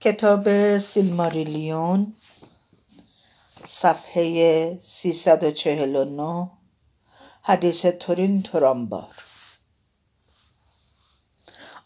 [0.00, 2.14] کتاب سیلماریلیون
[3.66, 6.50] صفحه 349
[7.42, 9.24] حدیث تورین تورانبار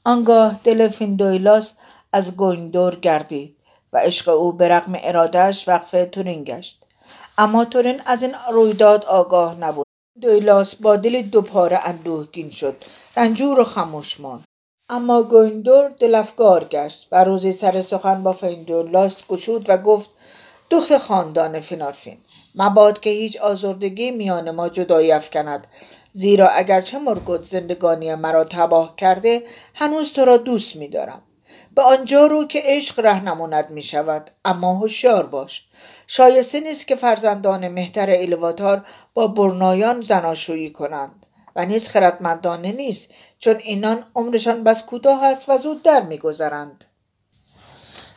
[0.04, 1.74] آنگاه دل فیندویلاس
[2.12, 3.56] از گویندور گردید
[3.92, 6.84] و عشق او به رغم ارادهش وقف تورین گشت.
[7.38, 9.86] اما تورین از این رویداد آگاه نبود.
[10.20, 12.76] دویلاس با دلی دوپاره اندوهگین شد.
[13.16, 14.47] رنجور و خموش ماند.
[14.90, 20.10] اما گویندور دلفگار گشت و روزی سر سخن با فیندولاس گشود و گفت
[20.70, 22.18] دخت خاندان فینارفین
[22.54, 25.66] مباد که هیچ آزردگی میان ما جدایی افکند
[26.12, 29.42] زیرا اگرچه مرگوت زندگانی مرا تباه کرده
[29.74, 31.22] هنوز تو را دوست میدارم.
[31.74, 35.66] به آنجا رو که عشق رهنمونت می شود اما هوشیار باش.
[36.06, 38.84] شایسته نیست که فرزندان مهتر ایلواتار
[39.14, 41.26] با برنایان زناشویی کنند.
[41.58, 46.84] و نیز خردمندانه نیست چون اینان عمرشان بس کوتاه است و زود در میگذرند.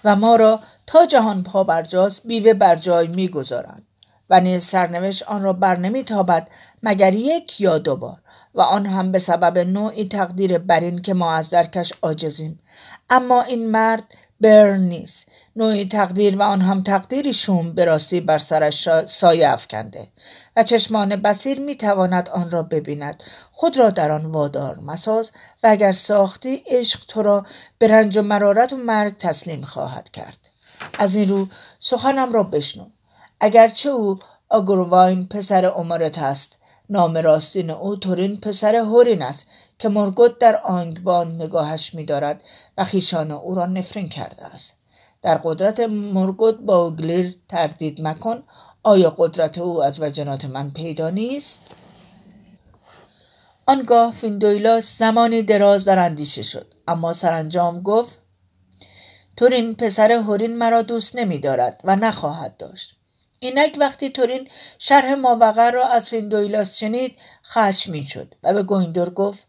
[0.03, 3.87] و ما را تا جهان پا برجاست بیوه بر جای می‌گذارند
[4.29, 6.47] و نیز سرنوشت آن را بر نمیتابد
[6.83, 8.17] مگر یک یا دو بار
[8.55, 12.59] و آن هم به سبب نوعی تقدیر برین که ما از درکش عاجزیم.
[13.09, 14.03] اما این مرد
[14.41, 15.27] برن نیست.
[15.55, 20.07] نوعی تقدیر و آن هم تقدیری شوم به راستی بر سرش سایه افکنده
[20.55, 23.23] و چشمان بسیر می تواند آن را ببیند.
[23.51, 25.31] خود را در آن وادار مساز
[25.63, 27.45] و اگر ساختی عشق تو را
[27.77, 30.37] به رنج و مرارت و مرگ تسلیم خواهد کرد.
[30.99, 31.47] از این رو
[31.79, 32.85] سخنم را بشنو.
[33.39, 36.57] اگرچه او آگرواین پسر عمرت است
[36.89, 39.45] نام راستین او تورین پسر هورین است
[39.79, 42.43] که مرگوت در آنگبان نگاهش میدارد
[42.77, 44.80] و خیشان او را نفرین کرده است.
[45.21, 48.43] در قدرت مرگوت با اوگلیر تردید مکن.
[48.83, 51.59] آیا قدرت او از وجنات من پیدا نیست؟
[53.65, 56.73] آنگاه فیندویلاس زمانی دراز در اندیشه شد.
[56.87, 58.19] اما سرانجام گفت
[59.37, 62.97] تورین پسر هورین مرا دوست نمی دارد و نخواهد داشت.
[63.39, 64.47] اینک وقتی تورین
[64.77, 69.47] شرح ماوقع را از فیندویلاس شنید خشمین شد و به گویندور گفت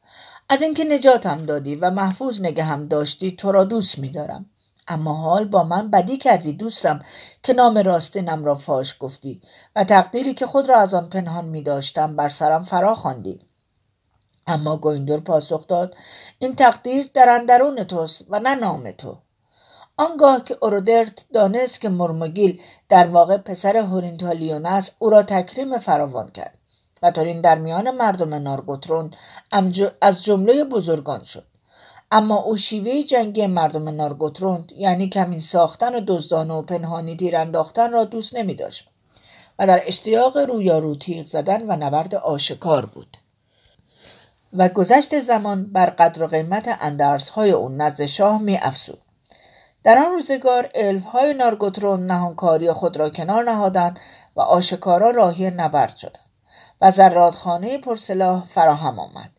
[0.48, 4.50] از اینکه نجاتم دادی و محفوظ نگهم داشتی تو را دوست میدارم
[4.88, 7.00] اما حال با من بدی کردی دوستم
[7.42, 9.42] که نام راستینم را فاش گفتی
[9.76, 13.38] و تقدیری که خود را از آن پنهان می داشتم بر سرم فرا خواندی.
[14.46, 15.96] اما گویندور پاسخ داد
[16.38, 19.18] این تقدیر در اندرون توست و نه نام تو.
[19.96, 26.30] آنگاه که اورودرت دانست که مرمگیل در واقع پسر هورینتالیون است او را تکریم فراوان
[26.30, 26.58] کرد
[27.02, 29.10] و تورین در میان مردم نارگوترون
[30.00, 31.51] از جمله بزرگان شد.
[32.14, 37.92] اما او شیوه جنگی مردم نارگوتروند یعنی کمین ساختن و دزدانه و پنهانی تیر انداختن
[37.92, 38.88] را دوست نمی داشت
[39.58, 43.16] و در اشتیاق رویارو تیغ زدن و نبرد آشکار بود.
[44.52, 48.98] و گذشت زمان بر قدر و قیمت اندرسهای او نزد شاه می افسود
[49.84, 54.00] در آن روزگار الف های نارگوترون نهانکاری خود را کنار نهادند
[54.36, 56.30] و آشکارا راهی نبرد شدند
[56.80, 59.30] و زرادخانه پرسلاح فراهم آمد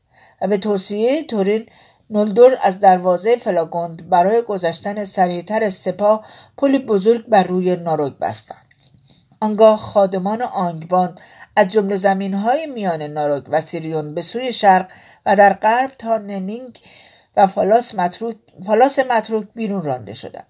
[0.41, 1.65] و به توصیه تورین
[2.13, 6.25] نولدور از دروازه فلاگوند برای گذشتن سریعتر سپاه
[6.57, 8.65] پلی بزرگ بر روی ناروگ بستند.
[9.41, 11.17] آنگاه خادمان آنگبان
[11.55, 14.91] از جمله زمین های میان ناروگ و سیریون به سوی شرق
[15.25, 16.79] و در غرب تا ننینگ
[17.37, 20.47] و فالاس متروک, فالاس متروک بیرون رانده شدند.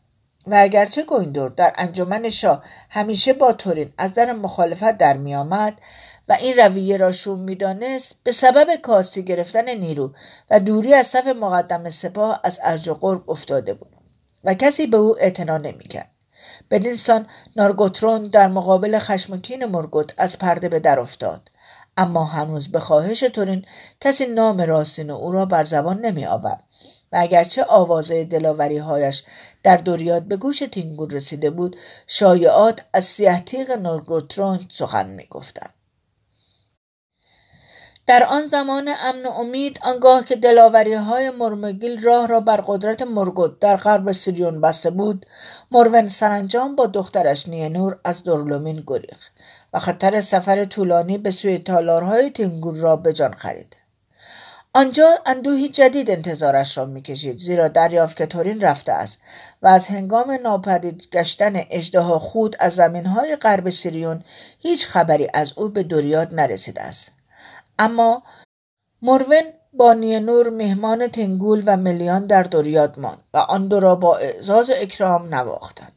[0.48, 5.74] و اگرچه گویندور در انجمن شاه همیشه با تورین از در مخالفت در میآمد
[6.30, 10.14] و این رویه را شوم می‌دانست به سبب کاستی گرفتن نیرو
[10.50, 13.92] و دوری از صف مقدم سپاه از ارج و قرب افتاده بود
[14.44, 16.10] و کسی به او اعتنا نمی‌کرد
[16.72, 21.52] بدینسان نارگوترون در مقابل خشمکین مرگوت از پرده به در افتاد
[21.98, 23.66] اما هنوز به خواهش تورین
[24.02, 26.64] کسی نام راستین او را بر زبان نمی آورد
[27.12, 29.24] و اگرچه آوازه دلاوری هایش
[29.64, 35.74] در دوریاد به گوش تینگور رسیده بود شایعات از سیه تیغ نورگوترون سخن می گفتند.
[38.08, 43.02] در آن زمان امن و امید آنگاه که دلاوری های مرمگیل راه را بر قدرت
[43.02, 45.26] مرگوت در غرب سیریون بسته بود
[45.72, 49.18] مرون سرانجام با دخترش نور از درلومین گریخ
[49.74, 53.76] و خطر سفر طولانی به سوی تالارهای تینگور را به جان خرید.
[54.76, 59.22] آنجا اندوهی جدید انتظارش را می‌کشید زیرا دریافت که تورین رفته است
[59.62, 64.24] و از هنگام ناپدید گشتن اجدها خود از زمینهای غرب سیریون
[64.60, 67.12] هیچ خبری از او به دوریاد نرسیده است.
[67.80, 68.24] اما
[69.02, 74.18] مروین با نور مهمان تنگول و ملیان در دوریاد ماند و آن دو را با
[74.18, 75.94] اعزاز اکرام نواختند.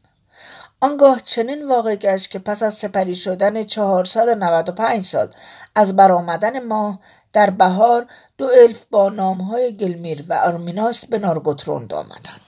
[0.81, 5.35] آنگاه چنین واقع گشت که پس از سپری شدن 495 سال
[5.75, 6.99] از برآمدن ماه
[7.33, 8.07] در بهار
[8.39, 12.41] دو الف با نامهای گلمیر و آرمیناس به نارگوتروند آمدند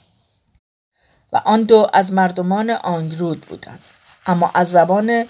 [1.33, 3.81] و آن دو از مردمان آنگرود بودند.
[4.27, 5.27] اما از زبان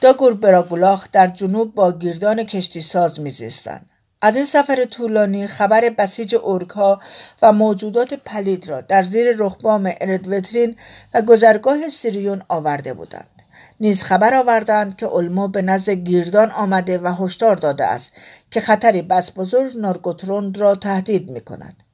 [0.00, 3.86] داگور براگولاخ در جنوب با گیردان کشتی ساز میزیستند
[4.22, 7.00] از این سفر طولانی خبر بسیج اورکها
[7.42, 10.76] و موجودات پلید را در زیر رخبام اردوترین
[11.14, 13.42] و گذرگاه سیریون آورده بودند
[13.80, 18.12] نیز خبر آوردند که علمو به نزد گیردان آمده و هشدار داده است
[18.50, 21.89] که خطری بس بزرگ نارگوتروند را تهدید می کند.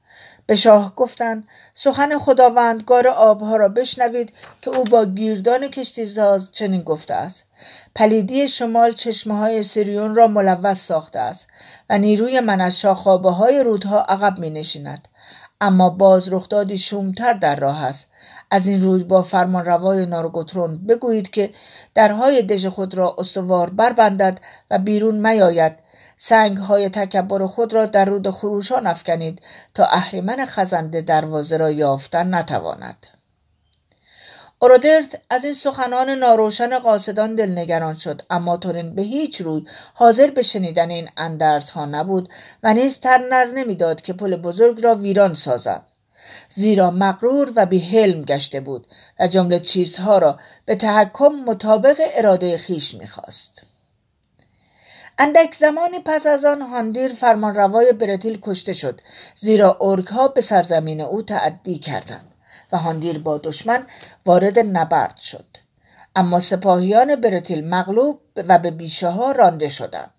[0.46, 4.32] به شاه گفتند سخن خداوندگار آبها را بشنوید
[4.62, 7.44] که او با گیردان کشتیساز چنین گفته است
[7.94, 11.48] پلیدی شمال چشمه های سیریون را ملوث ساخته است
[11.90, 15.08] و نیروی من از شاخابه های رودها عقب می نشیند.
[15.60, 18.10] اما باز رخدادی شومتر در راه است
[18.50, 21.50] از این روی با فرمان روای نارگوترون بگویید که
[21.94, 24.40] درهای دژ خود را استوار بربندد
[24.70, 25.72] و بیرون میاید
[26.16, 29.42] سنگ های تکبر خود را در رود خروشان افکنید
[29.74, 33.06] تا اهریمن خزنده دروازه را یافتن نتواند.
[34.58, 39.64] اورودرت از این سخنان ناروشن قاصدان دلنگران شد اما تورین به هیچ روی
[39.94, 42.28] حاضر به شنیدن این اندرس ها نبود
[42.62, 45.82] و نیز ترنر نمی‌داد که پل بزرگ را ویران سازد
[46.48, 48.86] زیرا مغرور و حلم گشته بود
[49.20, 53.62] و جمله چیزها را به تحکم مطابق اراده خیش می‌خواست.
[55.18, 59.00] اندک زمانی پس از آن هاندیر فرمانروای برتیل کشته شد
[59.34, 62.32] زیرا ارگها به سرزمین او تعدی کردند
[62.72, 63.86] و هاندیر با دشمن
[64.26, 65.46] وارد نبرد شد.
[66.16, 70.10] اما سپاهیان برتیل مغلوب و به بیشه ها رانده شدند.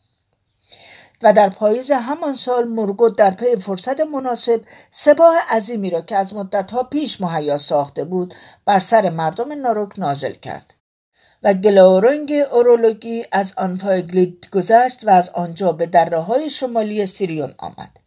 [1.22, 4.62] و در پاییز همان سال مرگوت در پی فرصت مناسب
[4.92, 8.36] سپاه عظیمی را که از مدتها پیش مهیا ساخته بود
[8.66, 10.74] بر سر مردم ناروگ نازل کرد.
[11.44, 18.00] و گلاورنگ اورولوکی از آنفائوگلیت گذشت و از آنجا به دره های شمالی سیریون آمد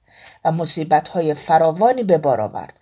[0.45, 2.75] و مصیبت های فراوانی به بار آورد.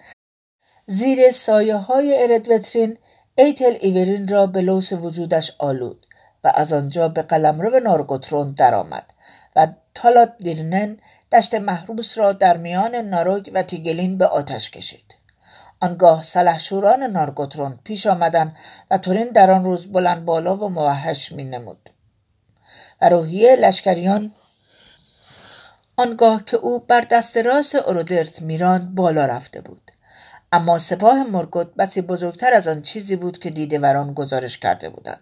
[0.86, 2.98] زیر سایه های ارد وترین
[3.38, 6.06] ایتل ایورین را به لوث وجودش آلود
[6.44, 9.10] و از آنجا به قلمرو نارگوتروند درآمد
[9.56, 10.98] و تالات دیرنن
[11.32, 15.17] دشت محروس را در میان ناروگ و تیگلین به آتش کشید.
[15.80, 18.56] آنگاه سلحشوران نارگوترون پیش آمدند
[18.90, 21.90] و تورین در آن روز بلند بالا و موحش می نمود
[23.02, 24.32] و روحیه لشکریان
[25.96, 29.90] آنگاه که او بر دست راست اورودرت میراند بالا رفته بود.
[30.52, 35.20] اما سپاه مرگوت بسی بزرگتر از آن چیزی بود که دیده وران گزارش کرده بودند.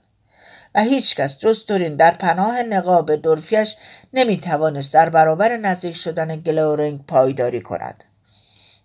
[0.75, 3.77] و هیچکس جز تورین در پناه نقاب دورفیش
[4.13, 8.05] نمی‌توانست در برابر نزدیک شدن گلورنگ پایداری کند.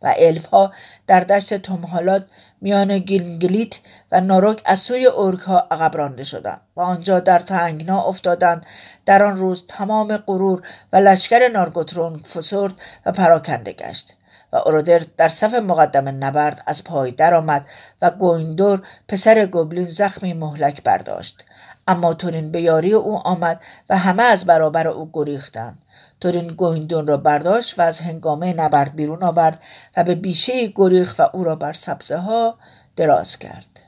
[0.01, 0.71] و الف ها
[1.07, 2.25] در دشت تومهالاد
[2.61, 3.79] میان گینگلیت
[4.11, 8.65] و ناروگ از سوی اورک ها عقب رانده شدند و آنجا در تنگنا افتادند.
[9.05, 10.61] در آن روز تمام غرور
[10.93, 12.73] و لشکر نارگوتروند فسرد
[13.05, 14.13] و پراکنده گشت
[14.51, 17.65] و اورودرت در صف مقدم نبرد از پای درآمد
[18.01, 21.43] و گویندور پسر گوبلین زخمی مهلک برداشت.
[21.87, 25.77] اما تورین به یاری او آمد و همه از برابر او گریختند.
[26.21, 29.63] تورین گویندون را برداشت و از هنگامه نبرد بیرون آورد
[29.97, 32.57] و به بیشه گریخ و او را بر سبزه ها
[32.95, 33.79] دراز کرد.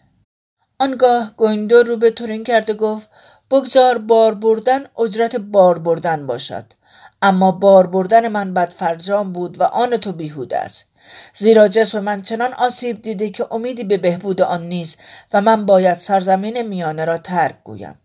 [0.79, 3.09] آنگاه گویندور رو به تورین کرده گفت
[3.51, 6.65] بگذار بار بردن اجرت بار بردن باشد.
[7.21, 10.85] اما بار بردن من بد فرجام بود و آن تو بیهوده است.
[11.33, 14.99] زیرا جسم من چنان آسیب دیده که امیدی به بهبود آن نیست
[15.33, 17.99] و من باید سرزمین میانه را ترک گویم.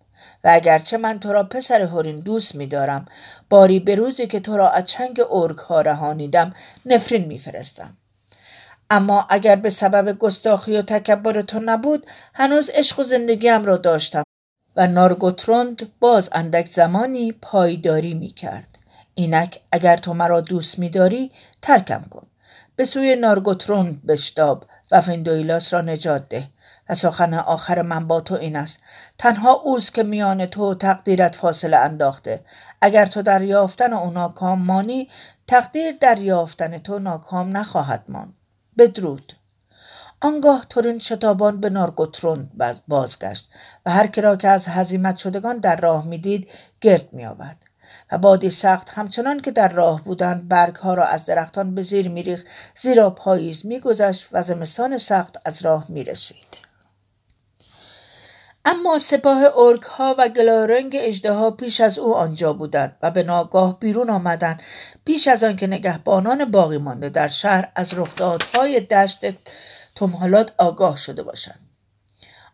[0.45, 3.07] و اگرچه من تو را پسر هورین دوست میدارم
[3.49, 6.55] باری به روزی که تو را از چنگ ارگ ها رهانیدم
[6.87, 7.97] نفرین میفرستم
[8.91, 14.23] اما اگر به سبب گستاخی و تکبر تو نبود هنوز عشق و زندگیم را داشتم
[14.77, 18.79] و نارگوتروند باز اندک زمانی پایداری می کرد.
[19.15, 21.31] اینک اگر تو مرا دوست میداری
[21.63, 22.27] ترکم کن.
[22.77, 26.49] به سوی نارگوتروند بشتاب و فندویلاس را نجات ده.
[26.89, 28.79] و سخن آخر من با تو این است.
[29.19, 32.45] تنها اوست که میان تو و تقدیرت فاصله انداخته.
[32.81, 35.09] اگر تو در یافتن او ناکام مانی
[35.47, 38.35] تقدیر در یافتن تو ناکام نخواهد ماند.
[38.79, 39.33] بدرود.
[40.21, 42.51] آنگاه تورین شتابان به نارگوتروند
[42.89, 43.51] بازگشت
[43.87, 47.57] و هر که را که از هزیمت شدگان در راه می‌دید گرد میآورد.
[48.13, 52.09] و بادی سخت همچنان که در راه بودند برگ ها را از درختان به زیر
[52.09, 52.47] میریخت
[52.83, 56.68] زیرا پاییز میگذشت و زمستان سخت از راه می‌رسید.
[58.71, 63.79] اما سپاه ارک ها و گلارنگ اجده پیش از او آنجا بودند و به ناگاه
[63.79, 64.63] بیرون آمدند
[65.05, 69.21] پیش از آنکه نگهبانان باقی مانده در شهر از رخدادهای دشت
[69.97, 71.61] تمهالات آگاه شده باشند.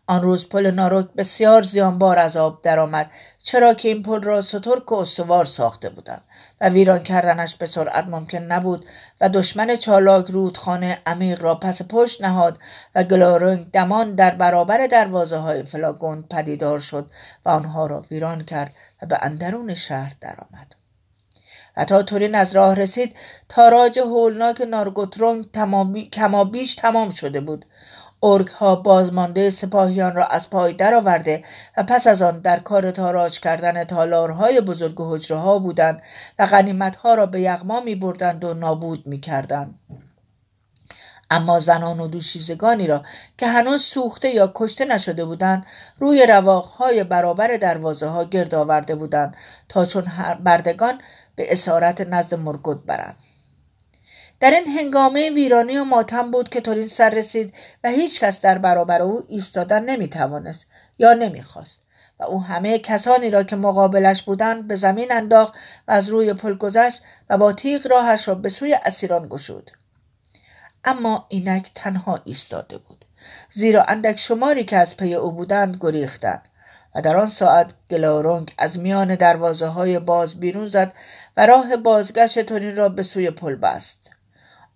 [0.07, 3.11] آن روز پل ناروگ بسیار زیانبار از آب درآمد
[3.43, 6.23] چرا که این پل را سترک و استوار ساخته بودند.
[6.61, 8.85] و ویران کردنش به سرعت ممکن نبود
[9.21, 12.59] و دشمن چالاک رودخانه عمیق را پس پشت نهاد
[12.95, 17.11] و گلارنگ دمان در برابر دروازه های فلاگوند پدیدار شد
[17.45, 20.75] و آنها را ویران کرد و به اندرون شهر درآمد.
[21.77, 23.15] و تا تورین از راه رسید
[23.49, 25.51] تاراج هولناک نارگوتروند
[26.11, 27.65] کمابیش تمام شده بود.
[28.23, 31.43] ارگ ها بازمانده سپاهیان را از پای درآورده
[31.77, 36.01] و پس از آن در کار تاراج کردن تالارهای بزرگ حجره ها بودند
[36.39, 39.79] و غنیمت ها را به یغما می بردند و نابود می کردند.
[41.31, 43.03] اما زنان و دوشیزگانی را
[43.37, 45.65] که هنوز سوخته یا کشته نشده بودند
[45.99, 49.37] روی رواقهای برابر دروازه ها گرد آورده بودند
[49.69, 50.03] تا چون
[50.43, 51.01] بردگان
[51.35, 53.15] به اسارت نزد مرگود برند
[54.45, 58.57] در این هنگامه ویرانی و ماتم بود که تورین سر رسید و هیچ کس در
[58.57, 60.67] برابر او ایستادن نمی‌توانست
[60.99, 61.81] یا نمی‌خواست
[62.19, 65.53] و او همه کسانی را که مقابلش بودند به زمین انداخت
[65.87, 69.71] و از روی پل گذشت و با تیغ راهش را به سوی اسیران گشود.
[70.83, 73.05] اما اینک تنها ایستاده بود.
[73.49, 76.47] زیرا اندک شماری که از پی او بودند گریختند
[76.95, 80.93] و در آن ساعت گلارونگ از میان دروازه های باز بیرون زد
[81.37, 84.14] و راه بازگشت تورین را به سوی پل بست.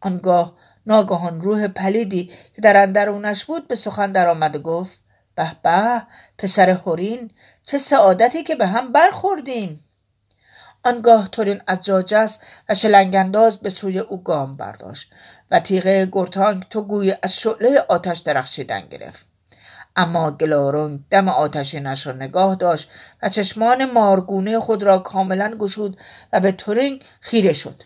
[0.01, 4.99] آنگاه ناگهان روح پلیدی که در اندرونش بود به سخن درآمد و گفت
[5.35, 6.01] به به
[6.37, 7.31] پسر هورین
[7.63, 9.85] چه سعادتی که به هم برخوردیم.
[10.83, 12.39] آنگاه تورین از جا جست
[12.69, 15.11] و شلنگانداز به سوی او گام برداشت
[15.51, 19.25] و تیغه گرتانگ تو گوی از شعله آتش درخشیدن گرفت.
[19.95, 22.89] اما گلارونگ دم آتشینش را نگاه داشت
[23.21, 25.97] و چشمان مارگونه خود را کاملا گشود
[26.33, 27.83] و به تورین خیره شد.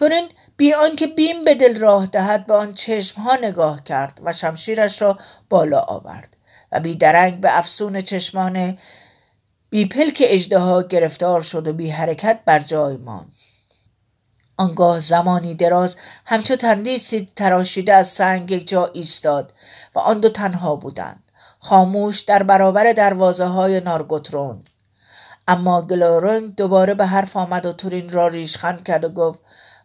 [0.00, 5.02] تورین بی آنکه بیم به دل راه دهد به آن چشمها نگاه کرد و شمشیرش
[5.02, 6.36] را بالا آورد
[6.72, 8.78] و بیدرنگ به افسون چشمان
[9.70, 13.32] بی پلک اجدها گرفتار شد و بی حرکت بر جای ماند.
[14.56, 19.52] آنگاه زمانی دراز همچو تندیسی تراشیده از سنگ یک جا ایستاد
[19.94, 21.22] و آن دو تنها بودند.
[21.58, 24.64] خاموش در برابر دروازه های نارگوترون.
[25.48, 29.40] اما گلورنگ دوباره به حرف آمد و تورین را ریشخند کرد و گفت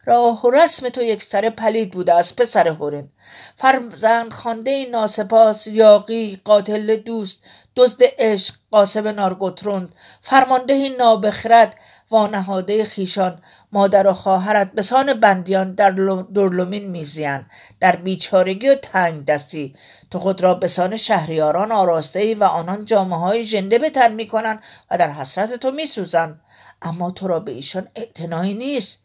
[0.06, 3.10] راه و رسم تو یک سر پلید بوده از پسر هورین
[3.56, 7.44] فرزند خانده ناسپاس یاقی قاتل دوست
[7.76, 11.76] دزد عشق قاسب نارگوتروند فرمانده نابخرد
[12.12, 15.92] وانهاده خیشان مادر و خواهرت به سان بندیان در
[16.34, 17.46] درلومین میزیان.
[17.80, 19.76] در بیچارگی و تنگ دستی.
[20.12, 24.14] تو خود را به سان شهریاران آراسته ای و آنان جامعه های ژنده به تن
[24.14, 26.42] می‌کنند و در حسرت تو میسوزند
[26.82, 29.05] اما تو را به ایشان اعتنایی نیست.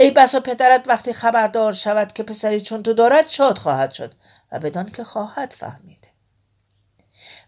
[0.00, 4.14] ای بسا پدرت وقتی خبردار شود که پسری چون تو دارد شاد خواهد شد
[4.52, 6.08] و بدان که خواهد فهمید.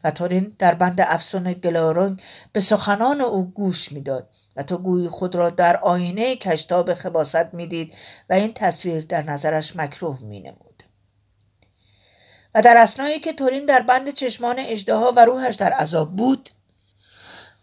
[0.05, 5.35] و تورین در بند افسون گلارونگ به سخنان او گوش می‌داد و تو گویی خود
[5.35, 7.95] را در آینه کشتاب خباست می‌دید
[8.31, 10.83] و این تصویر در نظرش مکروه مینمود.
[12.55, 16.51] و در اسنایی که تورین در بند چشمان اجدها و روحش در عذاب بود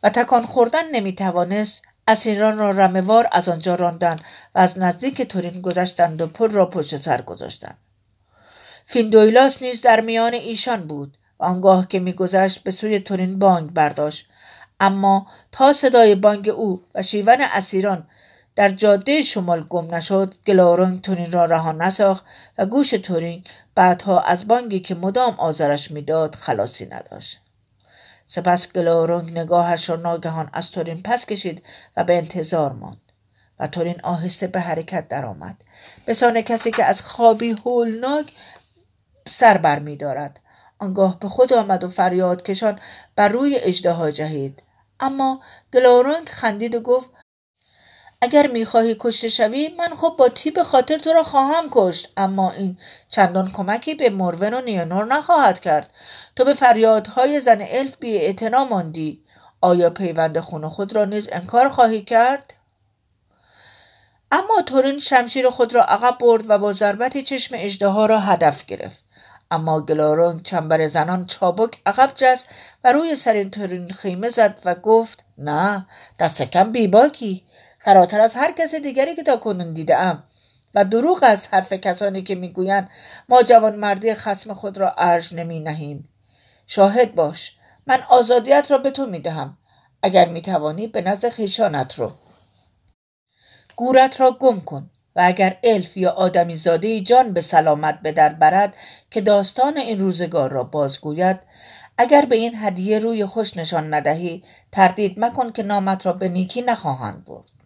[0.03, 4.22] و تکان خوردن نمی‌توانست اسیران را رموار از آنجا راندند
[4.56, 7.78] و از نزدیک تورین گذشتند و پل را پشت سر گذاشتند.
[8.86, 14.30] فیندویلاس نیز در میان ایشان بود و آنگاه که میگذشت به سوی تورین بانگ برداشت.
[14.80, 18.08] اما تا صدای بانگ او و شیون اسیران
[18.56, 22.25] در جاده شمال گم نشد گلارنگ تورین را رها نساخت
[22.58, 23.44] و گوش تورین
[23.75, 27.42] بعدها از بانگی که مدام آزارش می‌داد خلاصی نداشت.
[28.32, 31.64] سپس گلارنگ نگاهش را ناگهان از تورین پس کشید
[31.98, 33.12] و به انتظار ماند
[33.60, 35.64] و تورین آهسته به حرکت درآمد
[36.08, 38.34] بسان کسی که از خوابی هولناک
[39.28, 40.40] سر بر می دارد.
[40.80, 42.80] آنگاه به خود آمد و فریاد کشان
[43.16, 44.64] بر روی اجدها جهید
[45.00, 45.42] اما
[45.74, 47.10] گلارنگ خندید و گفت
[48.22, 52.12] اگر می‌خواهی کشته شوی من خب با تیب خاطر تو را خواهم کشت.
[52.18, 52.78] اما این
[53.10, 55.94] چندان کمکی به مورون و نیانور نخواهد کرد.
[56.36, 58.34] تو به فریادهای زن الف بی
[58.70, 59.24] ماندی.
[59.62, 62.54] آیا پیوند خون خود را نیز انکار خواهی کرد؟
[64.32, 69.04] اما تورین شمشیر خود را عقب برد و با ضربت چشم اجدها را هدف گرفت.
[69.52, 72.50] اما گلارونگ چنبر زنان چابک عقب جست
[72.84, 75.86] و روی سرین تورین خیمه زد و گفت نه
[76.20, 77.44] دست کم بیباکی.
[77.80, 79.74] فراتر از هر کس دیگری که تا کنون
[80.76, 82.90] و دروغ از حرف کسانی که می‌گویند
[83.30, 86.10] ما جوان مردی خسم خود را ارج نمی نهیم
[86.68, 87.58] شاهد باش
[87.88, 89.58] من آزادیت را به تو می دهم
[90.04, 92.12] اگر می توانی به نزد خیشانت رو.
[93.76, 98.34] گورت را گم کن و اگر الف یا آدمی زاده جان به سلامت به در
[98.34, 98.76] برد
[99.12, 101.40] که داستان این روزگار را بازگوید
[101.98, 106.62] اگر به این هدیه روی خوش نشان ندهی تردید مکن که نامت را به نیکی
[106.62, 107.59] نخواهند برد.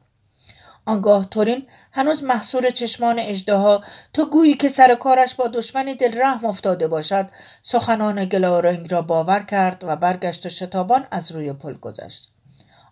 [0.86, 6.46] آنگاه تورین هنوز محصور چشمان اجدها تو گویی که سر کارش با دشمنی دل رحم
[6.46, 7.30] افتاده باشد
[7.62, 12.30] سخنان گلارنگ را باور کرد و برگشت و شتابان از روی پل گذشت.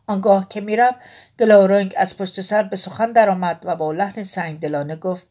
[0.07, 0.99] آنگاه که می‌رفت
[1.39, 5.27] گلارنگ از پشت سر به سخن درآمد و با لحن سنگ دلانه گفت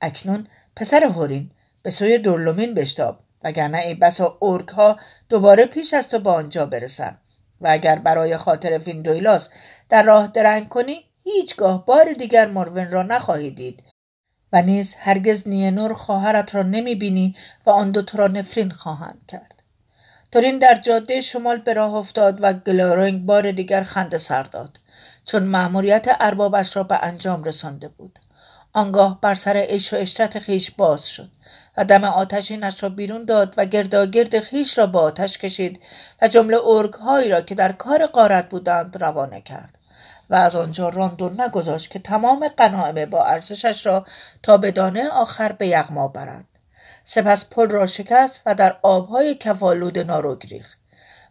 [0.00, 1.50] اکنون پسر هورین
[1.82, 6.66] به سوی دورلومین بشتاب وگرنه ای بسا اورک ها دوباره پیش از تو به آنجا
[6.66, 7.20] برسند.
[7.60, 9.48] و اگر برای خاطر فیندویلاس
[9.88, 13.82] در راه درنگ کنی هیچگاه بار دیگر مروین را نخواهی دید.
[14.52, 19.62] و نیز هرگز نینور خواهرت را نمی بینی و آن دو را نفرین خواهند کرد.
[20.32, 24.80] تورین در جاده شمال به راه افتاد و گلورنگ بار دیگر خنده سر داد
[25.24, 28.18] چون مأموریت اربابش را به انجام رسانده بود.
[28.72, 31.30] آنگاه بر سر عیش و اشرت خیش باز شد
[31.76, 35.82] و دم آتشینش را بیرون داد و گرداگرد خیش را با آتش کشید
[36.22, 39.78] و جمله ارگ هایی را که در کار قارت بودند روانه کرد.
[40.30, 44.06] و از آنجا راند و نگذاشت که تمام قناعمه با ارزشش را
[44.42, 46.48] تا به دانه آخر به یغما برند.
[47.04, 50.78] سپس پل را شکست و در آبهای کفالود ناروگ ریخت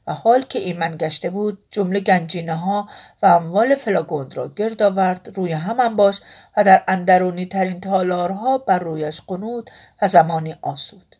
[0.07, 2.89] و حال که ایمن گشته بود جمله گنجینه ها
[3.21, 6.21] و اموال فلاگوند را گرد آورد روی هم باش
[6.57, 9.69] و در اندرونی ترین تالارها بر رویش قنود
[10.01, 11.15] و زمانی آسود.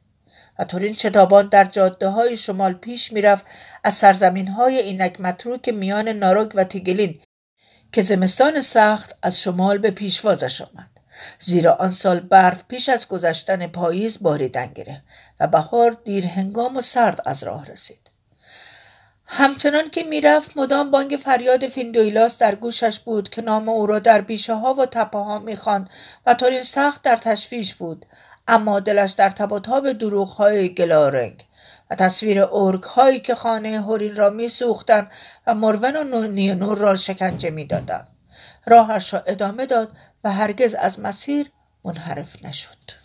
[0.60, 3.46] و تورین شتابان در جاده های شمال پیش می‌رفت
[3.84, 7.20] از سرزمین های اینک متروک میان ناروگ و تیگلین
[7.94, 10.90] که زمستان سخت از شمال به پیشوازش آمد.
[11.40, 15.02] زیرا آن سال برف پیش از گذشتن پاییز باریدن گرفت
[15.40, 18.12] و بهار دیر هنگام و سرد از راه رسید.
[19.26, 24.22] همچنان که می‌رفت مدام بانگ فریاد فیندویلاس در گوشش بود که نام او را در
[24.22, 25.90] بیشه ها و تپه ها می‌خواند
[26.26, 28.06] و طوری سخت در تشویش بود
[28.48, 29.60] اما دلش در تب و
[29.94, 31.46] دروغ های گلارنگ
[31.96, 35.12] تصویر ارگ هایی که خانه هورین را میسوختند
[35.48, 38.08] و مرون و نور را شکنجه می‌دادند.
[38.66, 41.52] راهش را ادامه داد و هرگز از مسیر
[41.86, 43.03] منحرف نشد.